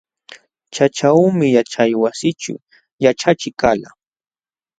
[0.73, 2.53] Chaćhuumi yaćhaywasićhu
[3.03, 3.89] yaćhachiq kalqa.